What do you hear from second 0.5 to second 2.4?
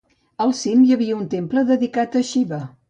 cim hi havia un temple dedicat a